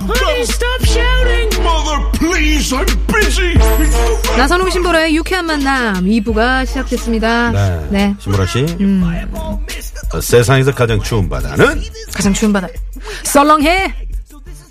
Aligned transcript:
Minecraft 0.00 0.10
rap 0.10 0.18
battle. 0.20 0.46
Stop 0.46 0.84
shouting 0.84 1.62
Mother, 1.62 2.10
please, 2.18 2.74
I'm 2.74 2.86
busy. 3.06 3.54
나선홍 4.36 4.70
신보라의 4.70 5.14
유쾌한 5.16 5.46
만남 5.46 6.04
2부가 6.04 6.66
시작됐습니다. 6.66 7.88
네. 7.90 8.14
신보라 8.20 8.46
씨. 8.46 8.60
음. 8.80 9.02
어, 10.12 10.20
세상에서 10.20 10.72
가장 10.74 11.02
추운 11.02 11.28
바다는 11.28 11.80
가장 12.14 12.32
추운 12.32 12.52
바다. 12.52 12.68
썰렁해! 13.24 13.94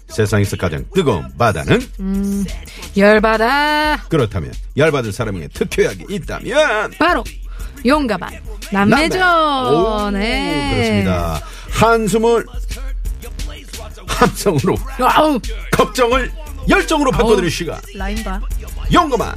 세상에서 0.09 0.55
가장 0.57 0.83
뜨거운 0.95 1.27
바다는 1.37 1.79
열바다! 2.95 4.03
그렇다면 4.09 4.53
열받을 4.75 5.11
사람에게 5.11 5.49
특효약이 5.49 6.05
있다면 6.09 6.91
바로 6.97 7.23
용가반 7.85 8.31
남매죠. 8.71 9.19
오, 9.19 10.09
네. 10.11 10.71
그렇습니다. 10.73 11.41
한숨을 11.71 12.45
함성으로 14.17 14.75
아우 14.99 15.39
걱정을 15.71 16.31
열정으로 16.67 17.11
바꿔드릴 17.11 17.49
시간 17.49 17.79
라인 17.95 18.21
봐. 18.23 18.41
용감한 18.91 19.35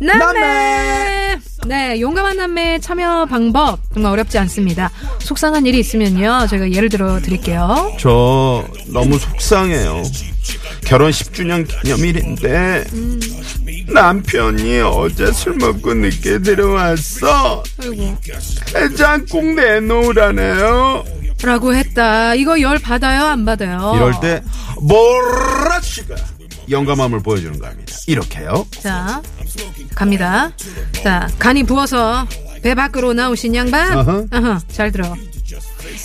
남매. 0.00 1.38
네, 1.66 2.00
용감한 2.00 2.36
남매 2.36 2.78
참여 2.80 3.26
방법 3.26 3.78
정말 3.92 4.12
어렵지 4.12 4.38
않습니다. 4.38 4.90
속상한 5.20 5.64
일이 5.66 5.78
있으면요, 5.78 6.46
저희가 6.48 6.72
예를 6.72 6.88
들어 6.88 7.20
드릴게요. 7.20 7.94
저 7.98 8.66
너무 8.88 9.18
속상해요. 9.18 10.02
결혼 10.84 11.10
10주년 11.10 11.66
기념일인데 11.68 12.84
남편이 13.92 14.80
어제 14.80 15.30
술 15.32 15.54
먹고 15.56 15.94
늦게 15.94 16.40
들어왔어. 16.40 17.62
아이고. 17.80 18.16
해장국 18.74 19.44
내놓으라네요. 19.54 21.04
라고 21.42 21.74
했다. 21.74 22.34
이거 22.34 22.60
열 22.60 22.78
받아요, 22.78 23.24
안 23.24 23.44
받아요? 23.44 23.92
이럴 23.96 24.20
때 24.20 24.42
모라씨가 24.80 26.14
영감함을 26.70 27.20
보여주는 27.22 27.58
겁니다. 27.58 27.92
이렇게요. 28.06 28.66
자, 28.80 29.20
갑니다. 29.94 30.50
자, 31.02 31.28
간이 31.38 31.64
부어서 31.64 32.26
배 32.62 32.74
밖으로 32.74 33.12
나오신 33.12 33.54
양반. 33.56 33.98
어허. 33.98 34.26
어허, 34.32 34.58
잘 34.70 34.92
들어. 34.92 35.14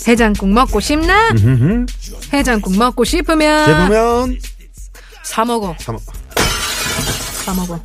해장국 0.07 0.49
먹고 0.49 0.79
싶나? 0.79 1.29
해장국 2.33 2.75
먹고 2.75 3.03
싶으면 3.03 3.65
제보면 3.67 4.37
사 5.23 5.45
먹어. 5.45 5.75
삼- 5.79 5.97
사 7.45 7.53
먹어. 7.53 7.79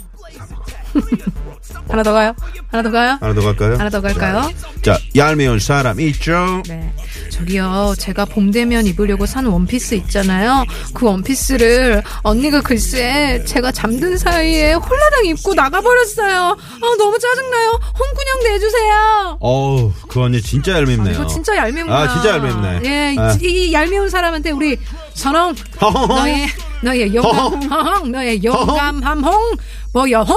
하나 1.89 2.03
더 2.03 2.13
가요? 2.13 2.35
하나 2.71 2.83
더 2.83 2.91
가요? 2.91 3.19
하나 3.21 3.35
더 3.35 3.41
갈까요? 3.43 3.75
하나 3.77 3.91
더 3.91 4.01
갈까요? 4.01 4.51
자, 4.83 4.99
얄미운 5.17 5.59
사람 5.59 6.01
있죠? 6.01 6.63
네. 6.69 6.93
저기요, 7.31 7.95
제가 7.99 8.25
봄 8.25 8.51
되면 8.51 8.87
입으려고 8.87 9.27
산 9.27 9.47
원피스 9.47 9.95
있잖아요. 9.97 10.65
그 10.95 11.07
원피스를 11.07 12.03
언니가 12.23 12.61
글쎄 12.61 13.43
제가 13.47 13.73
잠든 13.73 14.17
사이에 14.19 14.75
홀라당 14.75 15.27
입고 15.27 15.55
나가버렸어요. 15.55 16.37
아, 16.51 16.97
너무 16.99 17.19
짜증나요. 17.19 17.81
홍군형 17.99 18.53
내주세요. 18.53 19.37
어우, 19.41 19.93
그 20.09 20.21
언니 20.23 20.41
진짜 20.43 20.73
얄밉네요. 20.75 21.15
이거 21.15 21.27
진짜 21.27 21.57
얄미운구나. 21.57 21.99
아, 21.99 22.13
진짜 22.13 22.31
얄밉네. 22.37 22.81
예, 22.85 23.15
이- 23.15 23.19
아. 23.19 23.37
이, 23.41 23.47
이 23.69 23.73
얄미운 23.73 24.09
사람한테 24.11 24.51
우리 24.51 24.77
선홍. 25.15 25.55
너의 25.81 26.47
너의 26.83 27.17
허헝 27.17 28.11
너의 28.11 28.43
용감함 28.43 29.23
홍 29.25 29.57
뭐여 29.93 30.23
홍 30.23 30.37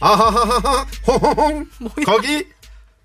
아하하하, 0.00 0.86
호호홍. 1.06 1.66
거기 2.06 2.46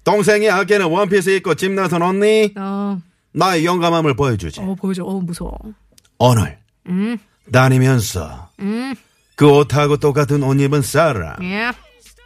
동생이 0.03 0.49
아끼는 0.49 0.85
원피스 0.87 1.29
입고 1.31 1.55
집 1.55 1.71
나선 1.71 2.01
언니, 2.01 2.53
어, 2.57 2.99
나의 3.33 3.65
용감함을 3.65 4.15
보여주지. 4.15 4.61
어 4.61 4.75
보여줘. 4.75 5.03
어 5.03 5.19
무서워. 5.19 5.57
오늘 6.17 6.57
음, 6.87 7.17
다니면서 7.51 8.49
음, 8.59 8.95
그 9.35 9.49
옷하고 9.49 9.97
똑같은 9.97 10.41
옷 10.43 10.59
입은 10.61 10.81
사람 10.81 11.35
예. 11.43 11.71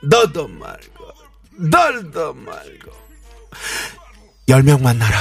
더도 0.04 0.48
말고 0.48 1.06
덜도 1.72 2.34
말고 2.36 2.92
열 4.50 4.62
명 4.64 4.82
만나라 4.84 5.18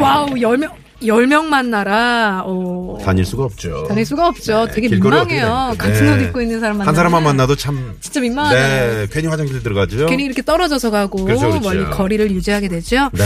wow 0.00 0.38
열명 0.38 0.74
열명 1.06 1.48
만나라. 1.50 2.42
오. 2.46 2.98
다닐 3.04 3.24
수가 3.24 3.44
없죠 3.44 3.86
다닐 3.88 4.04
수가 4.04 4.28
없죠. 4.28 4.66
네, 4.66 4.72
되게 4.72 4.88
민망해요. 4.88 5.74
같은 5.78 6.06
다닙니까? 6.06 6.12
옷 6.12 6.16
네. 6.18 6.24
입고 6.24 6.42
있는 6.42 6.60
사람 6.60 6.78
만나 6.78 6.88
한 6.88 6.94
사람만 6.94 7.22
만나도 7.22 7.56
참 7.56 7.94
진짜 8.00 8.20
민망하네. 8.20 8.58
네, 8.58 9.06
괜히 9.10 9.28
화장실 9.28 9.62
들어가죠 9.62 10.06
괜히 10.06 10.24
이렇게 10.24 10.42
떨어져서 10.42 10.90
가고 10.90 11.24
그렇죠, 11.24 11.48
그렇죠. 11.48 11.60
멀리 11.60 11.84
거리를 11.90 12.30
유지하게 12.30 12.68
되죠. 12.68 13.10
네. 13.12 13.24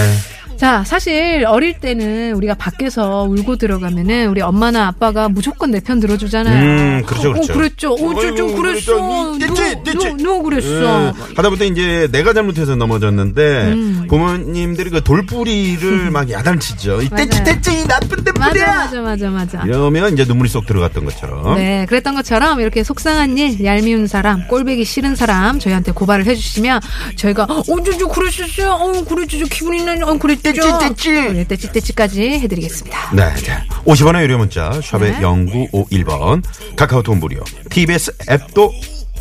자, 0.57 0.83
사실 0.85 1.45
어릴 1.47 1.79
때는 1.81 2.33
우리가 2.35 2.55
밖에서 2.55 3.25
울고 3.25 3.57
들어가면은 3.57 4.29
우리 4.31 4.41
엄마나 4.41 4.87
아빠가 4.89 5.29
무조건 5.29 5.71
내 5.71 5.81
편 5.87 6.01
들어주잖아요. 6.01 6.63
음, 6.65 7.03
그렇죠, 7.07 7.33
그렇죠. 7.33 7.53
어, 7.53 7.57
그랬죠. 7.57 7.93
어, 7.93 8.21
좀, 8.21 8.37
좀 8.37 8.57
그랬어. 8.57 9.37
누, 9.39 10.17
누, 10.17 10.43
그랬어. 10.43 11.09
예, 11.09 11.13
하다못해 11.37 11.67
이제 11.67 12.09
내가 12.11 12.33
잘못해서 12.33 12.75
넘어졌는데 12.75 13.73
음. 13.73 14.07
부모님들이 14.09 14.91
그 14.91 15.05
돌뿌리를 15.05 16.11
막 16.11 16.31
야단치죠. 16.31 17.03
이 17.03 17.09
떼찌 17.11 17.45
떼찌 17.45 17.87
나쁜 17.87 18.25
맞아, 18.39 18.53
떼뿌리야. 18.53 18.67
맞아, 18.77 19.01
맞아, 19.03 19.31
맞아. 19.31 19.63
이러면 19.65 20.15
이제 20.15 20.25
눈물이 20.25 20.49
쏙 20.49 20.67
들어갔던 20.67 21.05
것처럼. 21.05 21.57
네, 21.57 21.87
그랬던 21.89 22.15
것처럼 22.17 22.61
이렇게 22.61 22.83
속상한 22.83 23.37
일, 23.39 23.63
얄미운 23.65 24.07
사람, 24.07 24.49
꼴배기 24.49 24.85
싫은 24.85 25.15
사람 25.15 25.59
저희한테 25.61 25.93
고발을 25.93 26.27
해주시면 26.27 26.81
저희가 27.17 27.45
어, 27.45 27.63
저, 27.85 27.99
저, 27.99 28.09
그랬었어요. 28.09 28.71
어, 28.73 29.05
그랬죠. 29.05 29.39
저 29.39 29.45
기분이 29.45 29.85
나네. 29.85 30.03
어, 30.03 30.19
그랬죠. 30.19 30.46
떼찌, 30.53 30.61
떼찌. 30.81 31.11
네, 31.11 31.45
떼찌, 31.45 31.73
떼찌까지 31.73 32.23
해드리겠습니다. 32.23 33.15
네, 33.15 33.35
자, 33.43 33.65
50원의 33.85 34.23
유료 34.23 34.39
문자 34.39 34.71
샵의 34.83 35.13
네. 35.13 35.21
0951번 35.21 36.43
카카오톡 36.77 37.17
무료 37.17 37.43
TBS 37.71 38.13
앱도 38.31 38.73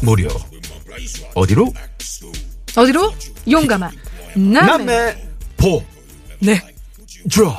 무료 0.01 0.27
어디로? 1.33 1.73
어디로? 2.75 3.13
용감한 3.49 3.91
남매. 4.35 4.65
남매 4.65 5.15
보 5.57 5.83
네. 6.39 6.61
줘. 7.29 7.55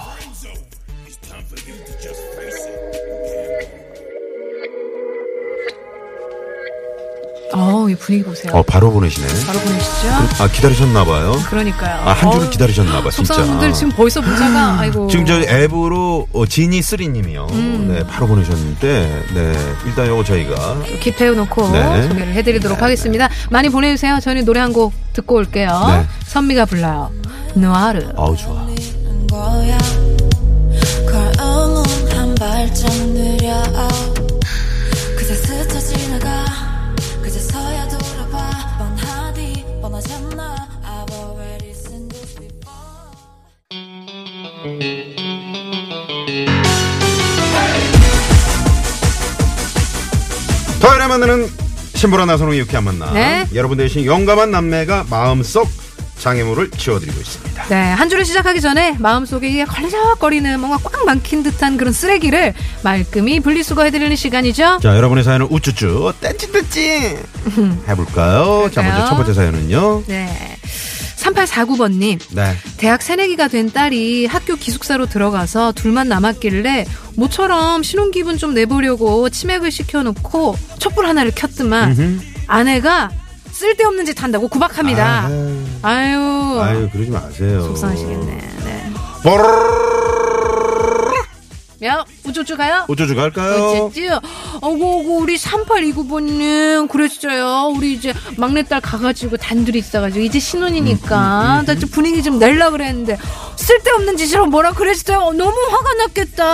어, 7.57 7.89
이 7.89 7.95
분위기 7.95 8.25
보세요. 8.25 8.53
어 8.55 8.63
바로 8.63 8.91
보내시네. 8.93 9.27
바로 9.47 9.59
보내시죠. 9.61 10.09
아 10.43 10.49
기다리셨나봐요. 10.49 11.33
그러니까요. 11.49 12.03
아 12.09 12.13
한 12.13 12.31
주를 12.33 12.47
어, 12.47 12.51
기다리셨나봐 12.51 13.11
진짜. 13.11 13.35
속상한 13.35 13.51
분들 13.59 13.73
지금 13.73 13.93
벌써 13.93 14.21
문자가 14.21 14.79
아이고. 14.81 15.09
지금 15.09 15.27
저 15.27 15.41
앱으로 15.41 16.29
어, 16.33 16.47
지니 16.47 16.83
쓰리님이요. 16.83 17.47
음. 17.53 17.89
네 17.93 18.07
바로 18.07 18.27
보내셨는데 18.29 19.25
네 19.35 19.53
일단 19.87 20.07
요거 20.07 20.25
저희가 20.25 20.77
기태워놓고 21.01 21.71
네. 21.71 22.09
소개를 22.09 22.33
해드리도록 22.35 22.83
하겠습니다. 22.83 23.29
많이 23.51 23.69
보내주세요. 23.69 24.19
저희는 24.21 24.45
노래 24.45 24.61
한 24.61 24.73
곡 24.73 24.93
듣고 25.15 25.37
올게요. 25.37 25.85
네. 25.89 26.07
선미가 26.27 26.67
불러요. 26.67 27.11
누아르. 27.55 28.01
아우 28.17 28.37
좋아. 28.37 28.67
발짝 32.39 32.93
느려 33.15 33.63
토요일에 50.81 51.07
만나는 51.07 51.49
신보라 51.95 52.27
나선홍의 52.27 52.61
유쾌한 52.61 52.85
만남. 52.85 53.15
네. 53.15 53.47
여러분 53.55 53.79
대신 53.79 54.05
용감한 54.05 54.51
남매가 54.51 55.07
마음속 55.11 55.69
장애물을 56.19 56.71
치워드리고 56.71 57.21
있습니다. 57.21 57.65
네, 57.69 57.93
한 57.93 58.09
주를 58.09 58.25
시작하기 58.25 58.61
전에 58.61 58.97
마음속에 58.99 59.65
걸리적거리는 59.65 60.59
뭔가 60.61 60.79
꽉 60.83 61.05
막힌 61.05 61.43
듯한 61.43 61.77
그런 61.77 61.93
쓰레기를 61.93 62.55
말끔히 62.83 63.41
분리수거해드리는 63.41 64.17
시간이죠. 64.17 64.79
자, 64.83 64.97
여러분의 64.97 65.25
사연을 65.25 65.47
우쭈쭈 65.51 66.15
떼찌 66.21 66.53
떼찌 66.53 67.17
해볼까요? 67.89 68.71
자, 68.73 68.83
먼저 68.83 69.07
첫 69.07 69.17
번째 69.17 69.35
사연은요. 69.35 70.05
네. 70.07 70.56
3849번님. 71.27 72.19
네. 72.35 72.55
대학 72.77 73.03
새내기가 73.03 73.49
된 73.49 73.71
딸이 73.73 74.27
학교 74.27 74.57
기숙사로 74.57 75.07
들어가서 75.07 75.73
둘만 75.73 76.09
남았길래 76.09 76.87
모처럼 77.17 77.83
신혼 77.83 78.11
기분 78.11 78.39
좀 78.39 78.55
내보려고 78.55 79.29
치맥을 79.29 79.71
시켜놓고 79.71 80.57
촛불 80.79 81.07
하나를 81.07 81.33
켰더만 81.35 81.91
음흠. 81.93 82.21
아내가 82.47 83.11
쓸데없는 83.51 84.05
짓 84.05 84.23
한다고 84.23 84.49
구박합니다. 84.49 85.27
아유. 85.27 85.67
아유, 85.83 86.61
아유 86.61 86.89
그러지 86.93 87.11
마세요. 87.11 87.63
속상하시겠네. 87.63 88.27
네. 88.65 88.93
보르르르. 89.23 90.06
야, 91.87 92.05
우쭈쭈 92.25 92.57
가요? 92.57 92.85
우쭈쭈 92.89 93.15
갈까요? 93.15 93.87
우쭈쭈. 93.87 94.21
어구, 94.61 95.01
어구, 95.01 95.19
우리 95.23 95.37
3829번님, 95.37 96.89
그랬어요. 96.89 97.73
우리 97.75 97.93
이제 97.93 98.13
막내딸 98.37 98.81
가가지고 98.81 99.37
단둘이 99.37 99.79
있어가지고, 99.79 100.25
이제 100.25 100.39
신혼이니까. 100.41 101.17
음, 101.17 101.55
음, 101.57 101.61
음. 101.61 101.65
나좀 101.67 101.91
분위기 101.91 102.23
좀 102.23 102.39
낼라 102.39 102.71
그랬는데, 102.71 103.17
쓸데없는 103.57 104.17
짓으로 104.17 104.47
뭐라 104.47 104.73
그랬어요? 104.73 105.19
어, 105.19 105.33
너무 105.33 105.53
화가 105.71 105.95
났겠다. 105.95 106.45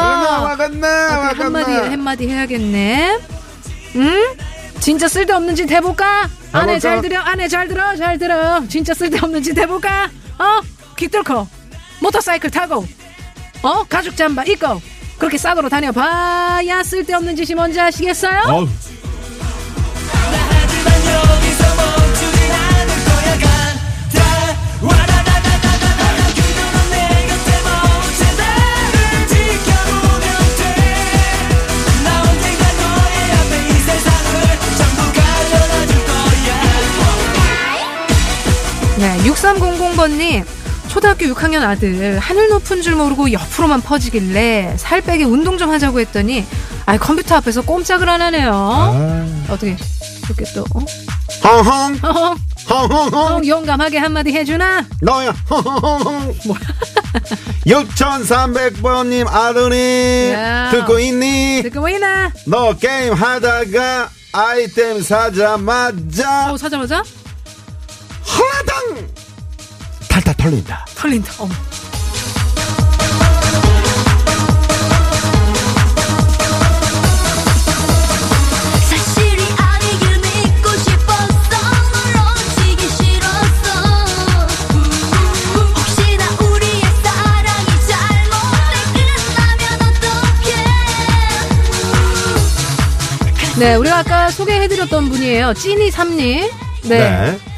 화가 0.48 0.68
나, 0.68 0.88
화가 0.88 1.32
나. 1.38 1.44
한마디, 1.44 1.72
한마디 1.72 2.28
해야겠네. 2.28 3.18
응? 3.96 4.36
진짜 4.80 5.08
쓸데없는 5.08 5.54
짓 5.54 5.70
해볼까? 5.70 6.28
안에 6.52 6.78
잘 6.78 7.00
들어, 7.00 7.18
안에 7.20 7.48
잘 7.48 7.68
들어, 7.68 7.96
잘 7.96 8.18
들어. 8.18 8.62
진짜 8.68 8.92
쓸데없는 8.92 9.42
짓 9.42 9.56
해볼까? 9.56 10.10
어? 10.38 10.60
귀 10.98 11.08
뚫고, 11.08 11.46
모터사이클 12.00 12.50
타고, 12.50 12.84
어? 13.62 13.84
가죽 13.84 14.16
잠바 14.16 14.44
입고, 14.44 14.80
그렇게 15.22 15.38
싸구로 15.38 15.68
다녀봐야 15.68 16.82
쓸데없는 16.82 17.36
짓이 17.36 17.54
뭔지 17.54 17.78
아시겠어요? 17.80 18.40
어우, 18.44 18.66
네, 38.98 39.18
6300번님. 39.18 40.61
초등학교 40.92 41.24
6학년 41.24 41.62
아들 41.62 42.18
하늘 42.18 42.50
높은 42.50 42.82
줄 42.82 42.94
모르고 42.96 43.32
옆으로만 43.32 43.80
퍼지길래 43.80 44.74
살 44.76 45.00
빼게 45.00 45.24
운동 45.24 45.56
좀 45.56 45.70
하자고 45.70 46.00
했더니 46.00 46.44
아 46.84 46.98
컴퓨터 46.98 47.36
앞에서 47.36 47.62
꼼짝을 47.62 48.06
안 48.10 48.20
하네요. 48.20 48.50
아. 48.52 49.26
어떻게 49.48 49.74
그렇게 50.22 50.44
또 50.54 50.66
어? 50.74 50.80
어, 51.48 51.62
헝헝헝, 51.62 53.14
어, 53.14 53.40
용감하게 53.44 53.98
한마디 53.98 54.32
해주나? 54.32 54.84
너야, 55.00 55.34
헝헝헝. 55.50 56.34
6300번님 57.66 59.26
아드님, 59.32 60.32
야. 60.34 60.70
듣고 60.72 60.98
있니? 60.98 61.62
듣고 61.64 61.88
있나? 61.88 62.30
너 62.46 62.74
게임 62.76 63.14
하다가 63.14 64.10
아이템 64.32 65.02
사자마자 65.02 66.52
어 66.52 66.56
사자마자 66.56 67.02
하나당 68.24 69.08
탈탈 70.22 70.34
털린다. 70.36 70.86
털린다. 70.94 71.32
어머. 71.38 71.52
네, 93.58 93.76
우리가 93.76 93.98
아까 93.98 94.28
소개해드렸던 94.30 95.08
분이에요. 95.08 95.54
찐이 95.54 95.92
삼님. 95.92 96.50
네. 96.84 96.98
네. 96.98 97.51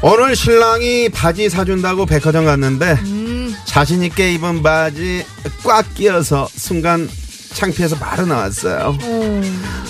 오늘 0.00 0.36
신랑이 0.36 1.08
바지 1.08 1.48
사준다고 1.48 2.06
백화점 2.06 2.44
갔는데 2.44 2.92
음, 3.04 3.54
자신 3.64 4.02
있게 4.04 4.32
입은 4.34 4.62
바지 4.62 5.24
꽉 5.64 5.92
끼어서 5.94 6.48
순간 6.54 7.08
창피해서 7.54 7.96
바로 7.96 8.24
나왔어요. 8.26 8.96
어, 9.02 9.42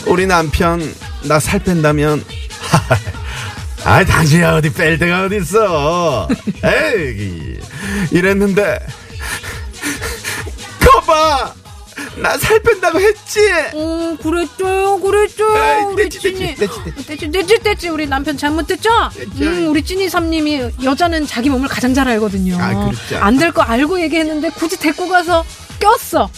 우리 0.06 0.26
남편 0.26 0.80
나 1.24 1.38
살 1.38 1.58
뺀다면 1.62 2.24
아 3.84 4.04
당신이 4.04 4.42
어디 4.44 4.72
뺄 4.72 4.98
데가 4.98 5.24
어디 5.24 5.36
있어? 5.36 6.28
에이 6.64 7.58
이랬는데 8.10 8.78
나 12.22 12.36
살 12.38 12.60
뺀다고 12.60 13.00
했지. 13.00 13.40
어, 13.74 14.16
그랬죠요, 14.22 15.00
그랬죠요. 15.00 15.56
에이, 15.56 15.84
우리 15.92 16.02
떼치, 16.04 16.20
찐이. 16.20 16.54
떼치, 16.56 16.72
떼치, 16.84 17.06
떼치, 17.06 17.30
떼치, 17.30 17.58
떼치. 17.62 17.88
우리 17.88 18.06
남편 18.06 18.36
잘못됐죠? 18.36 18.88
음, 19.40 19.66
우리 19.70 19.82
찐이 19.82 20.08
삼님이 20.08 20.70
여자는 20.84 21.26
자기 21.26 21.48
몸을 21.50 21.68
가장 21.68 21.94
잘 21.94 22.08
알거든요. 22.08 22.56
아, 22.60 22.68
그렇죠. 22.90 23.18
안 23.24 23.38
될 23.38 23.52
거 23.52 23.62
알고 23.62 24.00
얘기했는데 24.00 24.50
굳이 24.50 24.78
데리고 24.78 25.08
가서 25.08 25.44
꼈어. 25.78 26.28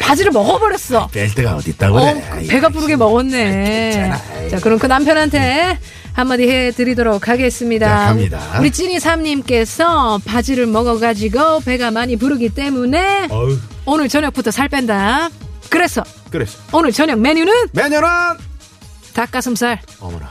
바지를 0.00 0.32
먹어버렸어. 0.32 1.08
뺄 1.12 1.32
데가 1.34 1.56
어디 1.56 1.70
있다고 1.70 1.98
어, 1.98 2.12
그래. 2.32 2.46
배가 2.48 2.68
부르게 2.70 2.96
먹었네. 2.96 3.90
괜찮아. 3.92 4.48
자, 4.50 4.58
그럼 4.60 4.78
그 4.78 4.86
남편한테 4.86 5.78
한마디 6.12 6.48
해드리도록 6.50 7.28
하겠습니다. 7.28 7.86
자, 7.86 8.04
갑니다. 8.06 8.40
우리 8.58 8.70
찐이 8.72 8.98
삼님께서 8.98 10.20
바지를 10.24 10.66
먹어가지고 10.66 11.60
배가 11.60 11.92
많이 11.92 12.16
부르기 12.16 12.48
때문에 12.48 13.28
어우 13.30 13.56
오늘 13.84 14.08
저녁부터 14.08 14.50
살 14.50 14.68
뺀다. 14.68 15.30
그래서 15.68 16.02
그랬어. 16.30 16.58
오늘 16.72 16.92
저녁 16.92 17.18
메뉴는 17.18 17.52
매년은 17.72 18.08
닭가슴살. 19.14 19.80
어머나. 20.00 20.28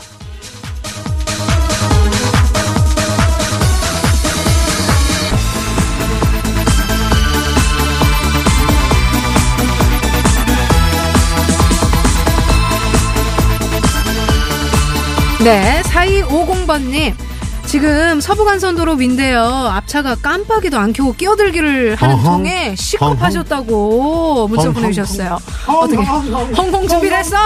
네, 15.43 15.81
4250번님. 15.85 17.28
지금 17.73 18.19
서부간선도로 18.19 18.93
윈데요. 18.95 19.43
앞차가 19.43 20.15
깜빡이도 20.15 20.79
안 20.79 20.91
켜고 20.91 21.13
끼어들기를 21.13 21.97
하는. 21.97 22.23
통에 22.23 22.75
시급하셨다고 22.75 24.47
문자. 24.47 24.71
보내주셨어요. 24.71 25.37
어떻게 25.67 25.97
헝헝 25.97 26.87
준비를 26.87 27.17
했어? 27.19 27.37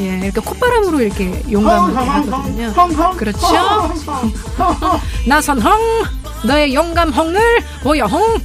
예, 0.00 0.18
이렇게 0.24 0.38
콧바람으로 0.38 1.00
이렇게 1.00 1.42
용감하게 1.50 1.96
하거든요. 2.10 2.72
그렇죠? 3.16 3.46
나선헝 5.26 5.72
너의 6.44 6.74
용감 6.74 7.08
헝을 7.10 7.40
보여 7.82 8.04
헝. 8.04 8.38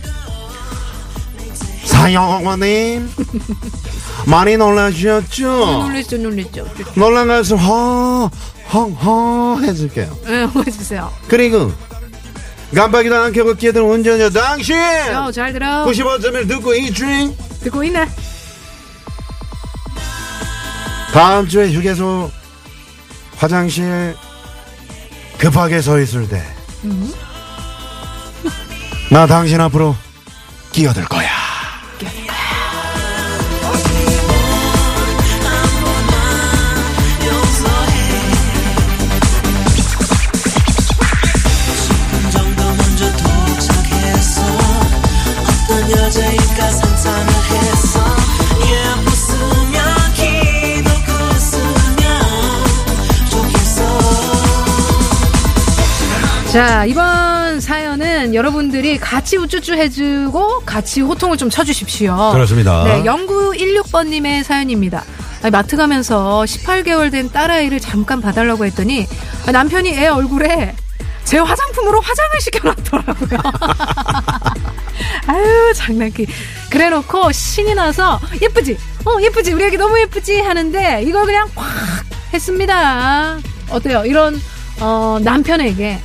사영어님 1.83 3.09
많이 4.25 4.55
놀라셨죠? 4.55 5.47
놀랬죠, 5.83 6.15
놀랬죠. 6.17 6.65
놀란 6.95 7.27
것을 7.27 7.57
허 7.57 8.29
헝허 8.73 9.61
해줄게요. 9.61 10.17
예, 10.27 10.47
해주세요. 10.65 11.11
그리고 11.27 11.71
깜빡이도 12.75 13.15
안 13.15 13.33
켜고 13.33 13.55
끼어든 13.55 13.81
운전자 13.81 14.29
당신 14.29 14.75
어, 15.15 15.31
잘 15.31 15.51
들어. 15.53 15.85
95점을 15.85 16.47
듣고 16.47 16.73
있지? 16.75 17.35
듣고 17.63 17.83
있네. 17.83 18.07
다음 21.13 21.47
주에 21.47 21.71
휴게소 21.71 22.29
화장실 23.37 24.15
급하게 25.39 25.81
서 25.81 25.99
있을 25.99 26.27
때나 29.09 29.25
당신 29.25 29.59
앞으로 29.61 29.95
끼어들 30.71 31.05
거야. 31.05 31.38
자, 56.51 56.83
이번 56.85 57.59
사연은 57.61 58.33
여러분들이 58.33 58.97
같이 58.97 59.37
우쭈쭈 59.37 59.73
해주고 59.75 60.61
같이 60.65 61.01
호통을 61.01 61.37
좀 61.37 61.47
쳐주십시오. 61.49 62.31
그렇습니다. 62.33 62.83
네, 62.85 63.03
0916번님의 63.03 64.43
사연입니다. 64.43 65.03
아니, 65.43 65.51
마트 65.51 65.77
가면서 65.77 66.41
18개월 66.45 67.11
된 67.11 67.31
딸아이를 67.31 67.79
잠깐 67.79 68.19
봐달라고 68.19 68.65
했더니 68.65 69.05
아, 69.47 69.51
남편이 69.51 69.89
애 69.91 70.07
얼굴에 70.07 70.75
제 71.23 71.37
화장품으로 71.37 72.01
화장을 72.01 72.41
시켜놨더라고요. 72.41 73.39
아유, 75.27 75.73
장난기. 75.75 76.25
그래 76.71 76.89
놓고 76.89 77.31
신이 77.31 77.75
나서 77.75 78.19
예쁘지? 78.41 78.75
어, 79.05 79.21
예쁘지? 79.21 79.53
우리 79.53 79.65
애기 79.65 79.77
너무 79.77 79.99
예쁘지? 79.99 80.39
하는데 80.41 81.03
이걸 81.03 81.25
그냥 81.27 81.47
콱 81.53 81.67
했습니다. 82.33 83.37
어때요? 83.69 84.03
이런, 84.05 84.41
어, 84.79 85.19
남편에게 85.21 85.99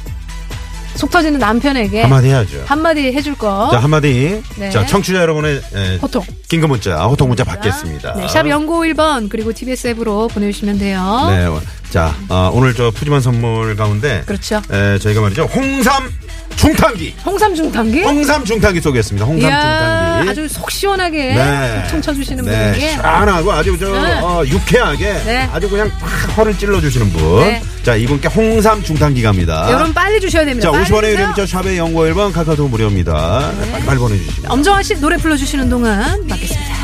속 0.95 1.11
터지는 1.11 1.39
남편에게 1.41 2.03
한마디 2.03 2.29
해야죠. 2.29 2.63
한마디 2.67 3.13
해줄 3.13 3.35
거. 3.37 3.69
자, 3.73 3.79
한마디. 3.79 4.43
네. 4.57 4.71
자, 4.71 4.87
청취자 4.87 5.19
여러분의 5.21 5.61
에, 5.75 5.97
호통. 5.97 6.23
긴급 6.49 6.71
문자, 6.71 7.05
호통 7.07 7.29
문자 7.29 7.43
받겠습니다. 7.45 8.15
네, 8.15 8.29
샵 8.29 8.49
연고 8.49 8.83
1번 8.85 9.29
그리고 9.29 9.53
TBS 9.53 9.89
앱으로 9.89 10.29
보내주시면 10.29 10.79
돼요. 10.79 11.27
네. 11.31 11.47
자, 11.91 12.15
어, 12.29 12.51
오늘 12.53 12.75
저 12.75 12.91
푸짐한 12.91 13.21
선물 13.21 13.77
가운데 13.77 14.23
그렇죠. 14.27 14.63
에, 14.71 14.99
저희가 14.99 15.21
말이죠. 15.21 15.45
홍삼 15.45 16.11
중탕기. 16.57 17.15
홍삼 17.25 17.55
중탕기. 17.55 18.03
홍삼 18.03 18.45
중탕기 18.45 18.81
쏘겠습니다. 18.81 19.27
홍삼 19.27 19.49
이야, 19.51 20.15
중탕기. 20.23 20.31
아주 20.31 20.49
속 20.49 20.71
시원하게 20.71 21.35
네. 21.35 21.85
청쳐주시는 21.91 22.45
네, 22.45 22.51
분에게 22.73 22.93
시원하고 22.93 23.53
아주 23.53 23.77
저 23.79 23.93
네. 24.01 24.21
어, 24.21 24.43
유쾌하게 24.47 25.13
네. 25.25 25.49
아주 25.53 25.69
그냥 25.69 25.91
팍 25.99 26.39
허를 26.39 26.57
찔러주시는 26.57 27.13
분. 27.13 27.41
네. 27.41 27.63
자, 27.83 27.95
이분께 27.97 28.29
홍삼 28.29 28.83
중탕기 28.83 29.23
갑니다. 29.23 29.67
여러분 29.71 29.93
빨리 29.93 30.21
주셔야 30.21 30.45
됩니다. 30.45 30.69
자, 30.69 30.73
빨리 30.73 30.85
50원의 30.85 31.01
주세요. 31.03 31.13
유료 31.15 31.27
문자 31.27 31.47
샵의 31.47 31.77
연구 31.79 32.01
1번 32.03 32.33
카카오톡 32.33 32.71
무료입니다. 32.71 33.53
네, 33.61 33.73
빨리 33.73 33.85
빨리 33.85 33.99
보내주시면. 33.99 34.51
엄정화 34.51 34.83
씨 34.83 34.95
노래 35.01 35.17
불러주시는 35.17 35.69
동안 35.69 36.27
받겠습니다. 36.29 36.75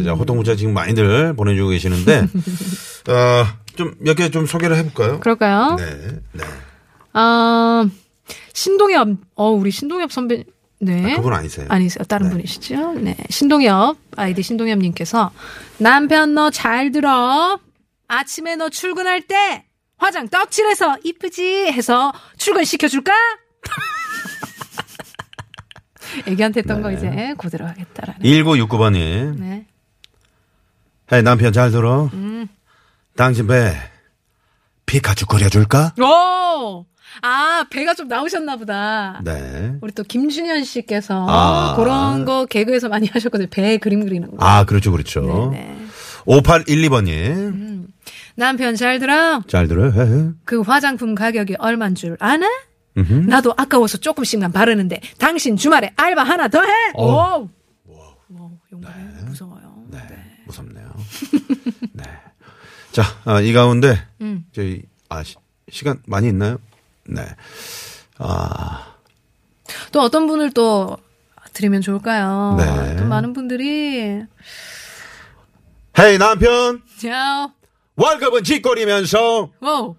네, 0.00 0.06
자, 0.06 0.12
호통 0.12 0.36
문자 0.36 0.54
지금 0.56 0.74
많이들 0.74 1.34
보내주고 1.34 1.70
계시는데, 1.70 2.20
어, 3.08 3.46
좀몇 3.76 4.16
개 4.16 4.28
좀 4.30 4.46
소개를 4.46 4.76
해볼까요? 4.76 5.20
그럴까요? 5.20 5.76
네, 5.76 6.20
네. 6.32 6.44
아, 7.12 7.86
신동엽, 8.52 9.08
어, 9.36 9.48
우리 9.50 9.70
신동엽 9.70 10.12
선배, 10.12 10.44
네. 10.80 11.12
아, 11.12 11.16
그분 11.16 11.32
아니세요? 11.34 11.66
아니세요. 11.68 12.04
다른 12.04 12.30
분이시죠? 12.30 12.94
네. 12.94 13.16
신동엽, 13.30 13.96
아이디 14.16 14.42
신동엽님께서, 14.42 15.30
남편 15.78 16.34
너 16.34 16.50
잘 16.50 16.90
들어. 16.92 17.58
아침에 18.08 18.56
너 18.56 18.68
출근할 18.68 19.22
때, 19.22 19.64
화장 19.98 20.28
떡칠해서 20.28 20.98
이쁘지? 21.04 21.66
해서 21.72 22.12
출근 22.38 22.64
시켜줄까? 22.64 23.12
애기한테 26.26 26.60
했던 26.60 26.82
거 26.82 26.90
이제 26.90 27.34
그대로 27.38 27.66
하겠다라는. 27.66 28.20
1969번님. 28.22 29.38
네. 29.38 29.66
헤이, 31.12 31.22
남편 31.22 31.52
잘 31.52 31.70
들어. 31.70 32.10
음. 32.12 32.48
당신 33.16 33.46
배, 33.46 33.74
피카츄 34.86 35.26
그려줄까? 35.26 35.94
오! 36.00 36.86
아, 37.22 37.64
배가 37.70 37.94
좀 37.94 38.08
나오셨나 38.08 38.56
보다. 38.56 39.20
네. 39.24 39.72
우리 39.80 39.92
또 39.92 40.02
김준현 40.04 40.64
씨께서 40.64 41.26
아. 41.28 41.74
그런 41.76 42.24
거 42.24 42.46
개그에서 42.46 42.88
많이 42.88 43.08
하셨거든요. 43.08 43.48
배 43.50 43.78
그림 43.78 44.04
그리는 44.04 44.30
거. 44.30 44.36
아, 44.44 44.64
그렇죠, 44.64 44.92
그렇죠. 44.92 45.50
네. 45.52 45.76
5812번님. 46.24 47.86
남편 48.36 48.76
잘 48.76 48.98
들어. 49.00 49.42
잘 49.48 49.66
들어요. 49.68 49.92
헤헤. 49.92 50.30
그 50.44 50.60
화장품 50.60 51.14
가격이 51.14 51.56
얼만 51.58 51.94
줄 51.94 52.16
아나? 52.20 52.46
음흠. 52.96 53.12
나도 53.28 53.54
아까워서 53.56 53.98
조금씩만 53.98 54.52
바르는데 54.52 55.00
당신 55.18 55.56
주말에 55.56 55.92
알바 55.96 56.22
하나 56.22 56.48
더 56.48 56.60
해. 56.62 56.68
오. 56.94 57.48
오, 57.86 58.50
용감해. 58.72 58.96
무서워요. 59.26 59.74
네, 59.90 59.98
무섭네요. 60.46 60.79
네. 61.92 62.04
자, 62.92 63.02
아, 63.24 63.40
이 63.40 63.52
가운데, 63.52 64.04
음. 64.20 64.44
저희, 64.52 64.82
아, 65.08 65.22
시, 65.22 65.36
시간 65.70 66.02
많이 66.06 66.28
있나요? 66.28 66.58
네. 67.06 67.22
아, 68.18 68.94
또 69.92 70.00
어떤 70.00 70.26
분을 70.26 70.50
또 70.52 70.96
드리면 71.52 71.80
좋을까요? 71.82 72.56
네. 72.58 72.96
또 72.96 73.04
많은 73.06 73.32
분들이 73.32 74.22
헤이, 75.98 76.18
남편! 76.18 76.82
자, 77.00 77.52
월급은 77.96 78.44
짓거리면서 78.44 79.50
오, 79.60 79.96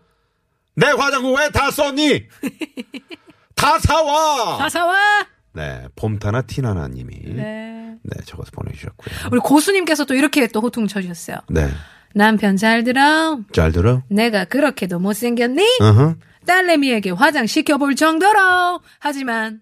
내 0.76 0.88
화장품 0.88 1.36
왜 1.38 1.50
다 1.50 1.70
썼니? 1.72 2.24
다 3.56 3.78
사와! 3.80 4.58
가사와. 4.58 5.28
네, 5.54 5.88
봄타나 5.96 6.42
티나나 6.44 6.88
님이 6.88 7.16
네. 7.26 7.96
네, 8.04 8.24
적어서 8.26 8.52
보내주셨고요. 8.52 9.30
우리 9.32 9.40
고수님께서 9.40 10.06
또 10.06 10.16
이렇게 10.16 10.48
또 10.48 10.62
호통 10.62 10.88
쳐주셨어요. 10.88 11.38
네, 11.50 11.70
남편 12.14 12.58
잘 12.58 12.84
들어. 12.84 13.40
잘 13.54 13.72
들어? 13.72 14.02
내가 14.10 14.46
그렇게도 14.46 15.00
못생겼니? 15.00 15.64
어허. 15.82 16.16
딸내미에게 16.46 17.12
화장 17.12 17.46
시켜볼 17.46 17.96
정도로. 17.96 18.82
하지만 19.00 19.62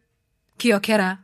기억해라. 0.58 1.20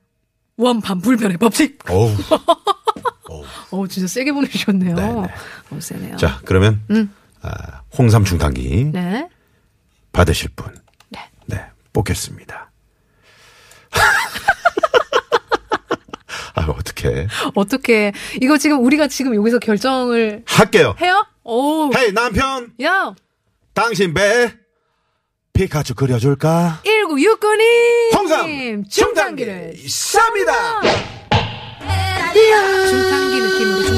원판 0.58 1.02
불변의 1.02 1.38
법칙. 1.38 1.80
어우. 1.90 2.12
어, 3.72 3.88
진짜 3.88 4.08
세게 4.08 4.32
보내주셨네요. 4.32 4.96
네, 4.96 5.14
네. 5.14 5.28
너무 5.70 5.82
세네요. 5.82 6.16
자, 6.18 6.40
그러면, 6.46 6.82
음. 6.92 7.14
아, 7.42 7.82
홍삼 7.98 8.24
중탕기 8.24 8.92
네. 8.94 9.28
받으실 10.12 10.50
분. 10.56 10.74
네. 11.10 11.20
네, 11.48 11.66
뽑겠습니다. 11.92 12.65
아, 16.66 16.74
어떻게 16.78 17.28
어떻게, 17.54 18.12
이거 18.42 18.58
지금 18.58 18.84
우리가 18.84 19.08
지금 19.08 19.36
여기서 19.36 19.60
결정을 19.60 20.44
할게요. 20.48 20.96
해요? 21.00 21.26
오. 21.44 21.92
헤이, 21.96 22.12
남편! 22.12 22.74
야! 22.82 23.14
당신 23.74 24.14
배 24.14 24.54
피카츄 25.54 25.94
그려줄까? 25.96 26.82
1969님! 26.84 28.16
홍삼 28.16 28.84
중탕기를 28.90 29.76
쌉니다. 29.86 30.52
중탕기 32.90 33.40
느낌으로 33.40 33.95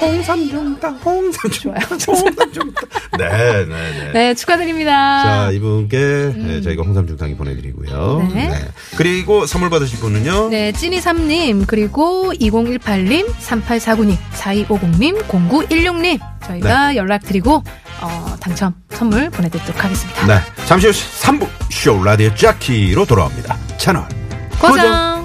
홍삼 0.00 0.48
중탕, 0.48 0.94
홍삼 0.96 1.50
중탕, 1.50 1.82
홍삼 2.06 2.52
중탕. 2.52 2.88
네, 3.18 3.64
네, 3.64 3.66
네. 3.66 4.12
네, 4.12 4.34
축하드립니다. 4.34 5.22
자, 5.22 5.50
이분께 5.52 6.32
네, 6.36 6.60
저희가 6.60 6.82
홍삼 6.82 7.06
중탕이 7.06 7.36
보내드리고요. 7.36 8.18
음. 8.18 8.34
네. 8.34 8.68
그리고 8.96 9.46
선물 9.46 9.70
받으실 9.70 9.98
분은요. 9.98 10.50
네, 10.50 10.72
찐이삼님, 10.72 11.66
그리고 11.66 12.32
2018님, 12.34 13.26
3849님, 13.26 14.16
4250님, 14.32 15.22
0916님, 15.26 16.20
저희가 16.46 16.88
네. 16.88 16.96
연락드리고, 16.96 17.62
어, 18.00 18.36
당첨 18.40 18.74
선물 18.90 19.30
보내드리도록 19.30 19.82
하겠습니다. 19.84 20.26
네. 20.26 20.40
잠시 20.66 20.86
후 20.88 20.92
3부 20.92 21.48
쇼 21.70 22.02
라디오 22.02 22.34
짜키로 22.34 23.04
돌아옵니다. 23.06 23.56
채널 23.78 24.06
고정! 24.60 25.15